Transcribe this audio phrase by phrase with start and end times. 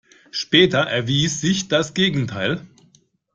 [0.31, 2.65] Später erwies sich das Gegenteil.